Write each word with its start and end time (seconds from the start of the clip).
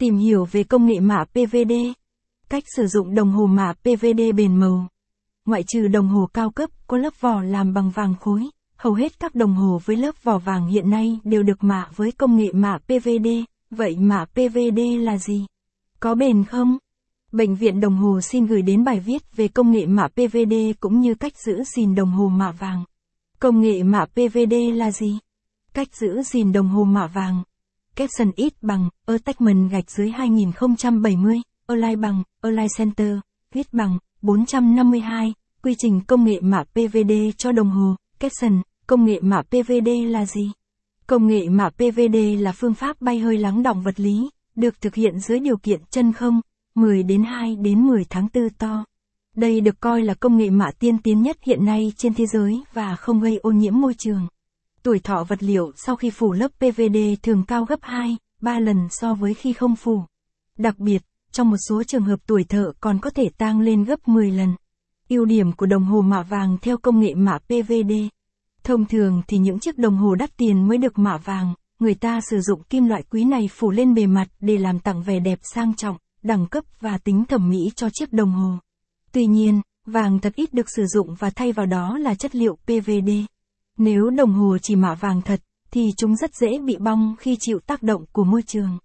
Tìm 0.00 0.16
hiểu 0.16 0.44
về 0.44 0.64
công 0.64 0.86
nghệ 0.86 1.00
mạ 1.00 1.24
PVD. 1.24 1.72
Cách 2.48 2.64
sử 2.76 2.86
dụng 2.86 3.14
đồng 3.14 3.30
hồ 3.30 3.46
mạ 3.46 3.72
PVD 3.72 4.20
bền 4.36 4.56
màu. 4.56 4.88
Ngoại 5.46 5.62
trừ 5.66 5.88
đồng 5.88 6.08
hồ 6.08 6.28
cao 6.34 6.50
cấp 6.50 6.70
có 6.86 6.96
lớp 6.96 7.12
vỏ 7.20 7.42
làm 7.42 7.74
bằng 7.74 7.90
vàng 7.90 8.14
khối, 8.20 8.42
hầu 8.76 8.94
hết 8.94 9.20
các 9.20 9.34
đồng 9.34 9.54
hồ 9.54 9.80
với 9.84 9.96
lớp 9.96 10.14
vỏ 10.24 10.38
vàng 10.38 10.66
hiện 10.66 10.90
nay 10.90 11.18
đều 11.24 11.42
được 11.42 11.64
mạ 11.64 11.88
với 11.96 12.12
công 12.12 12.36
nghệ 12.36 12.52
mạ 12.52 12.78
PVD. 12.78 13.28
Vậy 13.70 13.96
mạ 13.98 14.24
PVD 14.24 14.80
là 14.98 15.18
gì? 15.18 15.46
Có 16.00 16.14
bền 16.14 16.44
không? 16.44 16.78
Bệnh 17.32 17.54
viện 17.54 17.80
đồng 17.80 17.96
hồ 17.96 18.20
xin 18.20 18.46
gửi 18.46 18.62
đến 18.62 18.84
bài 18.84 19.00
viết 19.00 19.36
về 19.36 19.48
công 19.48 19.72
nghệ 19.72 19.86
mạ 19.86 20.08
PVD 20.08 20.54
cũng 20.80 21.00
như 21.00 21.14
cách 21.14 21.32
giữ 21.46 21.62
gìn 21.76 21.94
đồng 21.94 22.10
hồ 22.10 22.28
mạ 22.28 22.50
vàng. 22.50 22.84
Công 23.40 23.60
nghệ 23.60 23.82
mạ 23.82 24.04
PVD 24.04 24.54
là 24.74 24.90
gì? 24.90 25.18
Cách 25.74 25.88
giữ 25.94 26.22
gìn 26.22 26.52
đồng 26.52 26.68
hồ 26.68 26.84
mạ 26.84 27.06
vàng 27.06 27.42
caption 28.00 28.30
ít 28.36 28.52
bằng, 28.62 28.88
attachment 29.06 29.70
gạch 29.70 29.90
dưới 29.90 30.10
2070, 30.10 31.40
online 31.66 31.96
bằng, 31.96 32.22
online 32.40 32.66
Center, 32.78 33.18
viết 33.54 33.72
bằng, 33.72 33.98
452, 34.22 35.34
quy 35.62 35.74
trình 35.78 36.00
công 36.06 36.24
nghệ 36.24 36.40
mạ 36.40 36.64
PVD 36.64 37.12
cho 37.38 37.52
đồng 37.52 37.70
hồ, 37.70 37.96
caption, 38.20 38.62
công 38.86 39.04
nghệ 39.04 39.20
mạ 39.22 39.42
PVD 39.42 39.88
là 40.06 40.26
gì? 40.26 40.52
Công 41.06 41.26
nghệ 41.26 41.48
mạ 41.48 41.70
PVD 41.70 42.16
là 42.38 42.52
phương 42.52 42.74
pháp 42.74 43.00
bay 43.00 43.18
hơi 43.18 43.38
lắng 43.38 43.62
động 43.62 43.82
vật 43.82 44.00
lý, 44.00 44.30
được 44.56 44.80
thực 44.80 44.94
hiện 44.94 45.18
dưới 45.18 45.40
điều 45.40 45.56
kiện 45.56 45.80
chân 45.90 46.12
không, 46.12 46.40
10 46.74 47.02
đến 47.02 47.22
2 47.24 47.56
đến 47.56 47.86
10 47.86 48.04
tháng 48.10 48.28
4 48.34 48.50
to. 48.50 48.84
Đây 49.36 49.60
được 49.60 49.80
coi 49.80 50.02
là 50.02 50.14
công 50.14 50.36
nghệ 50.36 50.50
mạ 50.50 50.70
tiên 50.78 50.98
tiến 50.98 51.22
nhất 51.22 51.36
hiện 51.42 51.64
nay 51.64 51.92
trên 51.96 52.14
thế 52.14 52.26
giới 52.26 52.62
và 52.72 52.96
không 52.96 53.20
gây 53.20 53.36
ô 53.36 53.50
nhiễm 53.50 53.80
môi 53.80 53.94
trường. 53.98 54.26
Tuổi 54.82 54.98
thọ 54.98 55.24
vật 55.24 55.42
liệu 55.42 55.72
sau 55.76 55.96
khi 55.96 56.10
phủ 56.10 56.32
lớp 56.32 56.48
PVD 56.48 56.96
thường 57.22 57.44
cao 57.48 57.64
gấp 57.64 57.78
2, 57.82 58.16
3 58.40 58.58
lần 58.58 58.88
so 58.90 59.14
với 59.14 59.34
khi 59.34 59.52
không 59.52 59.76
phủ. 59.76 60.02
Đặc 60.58 60.78
biệt, 60.78 61.02
trong 61.32 61.50
một 61.50 61.56
số 61.68 61.82
trường 61.82 62.04
hợp 62.04 62.20
tuổi 62.26 62.44
thợ 62.44 62.72
còn 62.80 62.98
có 62.98 63.10
thể 63.10 63.28
tăng 63.38 63.60
lên 63.60 63.84
gấp 63.84 64.08
10 64.08 64.30
lần. 64.30 64.54
Ưu 65.08 65.24
điểm 65.24 65.52
của 65.52 65.66
đồng 65.66 65.84
hồ 65.84 66.00
mạ 66.00 66.22
vàng 66.22 66.56
theo 66.62 66.76
công 66.76 67.00
nghệ 67.00 67.14
mạ 67.14 67.38
PVD. 67.38 67.92
Thông 68.64 68.86
thường 68.86 69.22
thì 69.28 69.38
những 69.38 69.60
chiếc 69.60 69.78
đồng 69.78 69.96
hồ 69.96 70.14
đắt 70.14 70.36
tiền 70.36 70.68
mới 70.68 70.78
được 70.78 70.98
mạ 70.98 71.16
vàng, 71.16 71.54
người 71.78 71.94
ta 71.94 72.20
sử 72.30 72.40
dụng 72.40 72.62
kim 72.62 72.86
loại 72.86 73.02
quý 73.10 73.24
này 73.24 73.48
phủ 73.52 73.70
lên 73.70 73.94
bề 73.94 74.06
mặt 74.06 74.28
để 74.40 74.58
làm 74.58 74.78
tặng 74.78 75.02
vẻ 75.02 75.20
đẹp 75.20 75.38
sang 75.42 75.74
trọng, 75.74 75.96
đẳng 76.22 76.46
cấp 76.46 76.64
và 76.80 76.98
tính 76.98 77.24
thẩm 77.24 77.48
mỹ 77.48 77.70
cho 77.76 77.88
chiếc 77.92 78.12
đồng 78.12 78.30
hồ. 78.30 78.52
Tuy 79.12 79.26
nhiên, 79.26 79.60
vàng 79.86 80.18
thật 80.18 80.34
ít 80.34 80.54
được 80.54 80.70
sử 80.76 80.84
dụng 80.86 81.14
và 81.18 81.30
thay 81.30 81.52
vào 81.52 81.66
đó 81.66 81.98
là 81.98 82.14
chất 82.14 82.36
liệu 82.36 82.56
PVD. 82.66 83.10
Nếu 83.82 84.10
đồng 84.10 84.32
hồ 84.32 84.58
chỉ 84.62 84.76
mạ 84.76 84.94
vàng 84.94 85.22
thật, 85.22 85.40
thì 85.70 85.90
chúng 85.96 86.16
rất 86.16 86.34
dễ 86.34 86.58
bị 86.58 86.76
bong 86.80 87.14
khi 87.18 87.36
chịu 87.40 87.60
tác 87.66 87.82
động 87.82 88.04
của 88.12 88.24
môi 88.24 88.42
trường. 88.42 88.78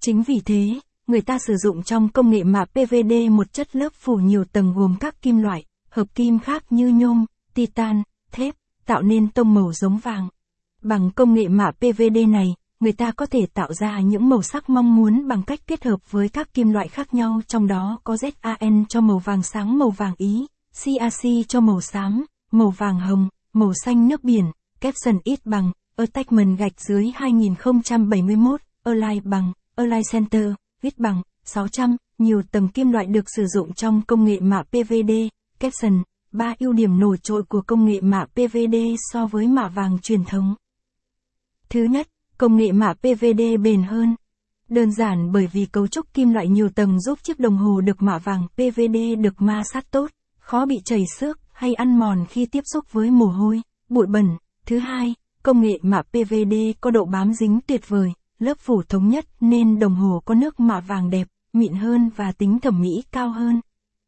Chính 0.00 0.22
vì 0.22 0.40
thế, 0.44 0.80
người 1.06 1.20
ta 1.20 1.38
sử 1.38 1.56
dụng 1.56 1.82
trong 1.82 2.08
công 2.08 2.30
nghệ 2.30 2.44
mạ 2.44 2.64
PVD 2.64 3.12
một 3.30 3.52
chất 3.52 3.76
lớp 3.76 3.92
phủ 3.94 4.16
nhiều 4.16 4.44
tầng 4.44 4.72
gồm 4.76 4.96
các 5.00 5.22
kim 5.22 5.38
loại, 5.38 5.64
hợp 5.90 6.14
kim 6.14 6.38
khác 6.38 6.64
như 6.70 6.88
nhôm, 6.88 7.24
titan, 7.54 8.02
thép, 8.32 8.54
tạo 8.86 9.02
nên 9.02 9.28
tông 9.28 9.54
màu 9.54 9.72
giống 9.72 9.98
vàng. 9.98 10.28
Bằng 10.82 11.10
công 11.10 11.34
nghệ 11.34 11.48
mạ 11.48 11.70
PVD 11.70 12.18
này, 12.28 12.54
người 12.80 12.92
ta 12.92 13.12
có 13.12 13.26
thể 13.26 13.46
tạo 13.54 13.72
ra 13.72 14.00
những 14.00 14.28
màu 14.28 14.42
sắc 14.42 14.70
mong 14.70 14.96
muốn 14.96 15.28
bằng 15.28 15.42
cách 15.42 15.60
kết 15.66 15.84
hợp 15.84 16.10
với 16.10 16.28
các 16.28 16.54
kim 16.54 16.70
loại 16.70 16.88
khác 16.88 17.14
nhau 17.14 17.40
trong 17.46 17.66
đó 17.66 18.00
có 18.04 18.14
ZAN 18.14 18.84
cho 18.88 19.00
màu 19.00 19.18
vàng 19.18 19.42
sáng 19.42 19.78
màu 19.78 19.90
vàng 19.90 20.14
ý, 20.18 20.46
CAC 20.84 21.48
cho 21.48 21.60
màu 21.60 21.80
xám, 21.80 22.24
màu 22.50 22.70
vàng 22.70 23.00
hồng, 23.00 23.28
màu 23.58 23.72
xanh 23.84 24.08
nước 24.08 24.24
biển, 24.24 24.44
caption 24.80 25.18
ít 25.24 25.40
bằng, 25.44 25.72
attachment 25.96 26.58
gạch 26.58 26.80
dưới 26.80 27.10
2071, 27.14 28.60
align 28.84 29.30
bằng, 29.30 29.52
align 29.76 30.02
center, 30.12 30.52
viết 30.82 30.98
bằng, 30.98 31.22
600, 31.44 31.96
nhiều 32.18 32.42
tầng 32.50 32.68
kim 32.68 32.92
loại 32.92 33.06
được 33.06 33.24
sử 33.36 33.46
dụng 33.46 33.74
trong 33.74 34.02
công 34.06 34.24
nghệ 34.24 34.40
mạ 34.40 34.62
PVD, 34.62 35.12
caption, 35.60 36.02
3 36.32 36.54
ưu 36.58 36.72
điểm 36.72 37.00
nổi 37.00 37.18
trội 37.22 37.42
của 37.42 37.60
công 37.60 37.84
nghệ 37.84 38.00
mạ 38.00 38.24
PVD 38.24 38.76
so 39.12 39.26
với 39.26 39.46
mạ 39.46 39.68
vàng 39.68 39.98
truyền 40.02 40.24
thống. 40.24 40.54
Thứ 41.68 41.84
nhất, 41.84 42.08
công 42.38 42.56
nghệ 42.56 42.72
mạ 42.72 42.94
PVD 42.94 43.42
bền 43.62 43.82
hơn. 43.82 44.16
Đơn 44.68 44.92
giản 44.92 45.32
bởi 45.32 45.46
vì 45.46 45.66
cấu 45.66 45.86
trúc 45.86 46.14
kim 46.14 46.32
loại 46.32 46.48
nhiều 46.48 46.68
tầng 46.68 47.00
giúp 47.00 47.18
chiếc 47.22 47.40
đồng 47.40 47.56
hồ 47.56 47.80
được 47.80 48.02
mạ 48.02 48.18
vàng 48.18 48.46
PVD 48.54 48.96
được 49.20 49.42
ma 49.42 49.62
sát 49.72 49.90
tốt, 49.90 50.10
khó 50.38 50.66
bị 50.66 50.76
chảy 50.84 51.04
xước 51.18 51.47
hay 51.58 51.74
ăn 51.74 51.98
mòn 51.98 52.24
khi 52.28 52.46
tiếp 52.46 52.64
xúc 52.72 52.92
với 52.92 53.10
mồ 53.10 53.26
hôi, 53.26 53.62
bụi 53.88 54.06
bẩn. 54.06 54.36
Thứ 54.66 54.78
hai, 54.78 55.14
công 55.42 55.60
nghệ 55.60 55.78
mạ 55.82 56.02
PVD 56.02 56.54
có 56.80 56.90
độ 56.90 57.04
bám 57.04 57.32
dính 57.32 57.60
tuyệt 57.66 57.88
vời, 57.88 58.12
lớp 58.38 58.58
phủ 58.60 58.82
thống 58.88 59.08
nhất 59.08 59.26
nên 59.40 59.78
đồng 59.78 59.94
hồ 59.94 60.22
có 60.24 60.34
nước 60.34 60.60
mạ 60.60 60.80
vàng 60.80 61.10
đẹp, 61.10 61.28
mịn 61.52 61.72
hơn 61.72 62.10
và 62.16 62.32
tính 62.32 62.58
thẩm 62.58 62.80
mỹ 62.80 63.04
cao 63.12 63.30
hơn. 63.30 63.60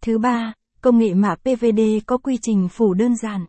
Thứ 0.00 0.18
ba, 0.18 0.52
công 0.80 0.98
nghệ 0.98 1.14
mạ 1.14 1.34
PVD 1.34 1.80
có 2.06 2.18
quy 2.18 2.38
trình 2.42 2.68
phủ 2.68 2.94
đơn 2.94 3.16
giản. 3.16 3.46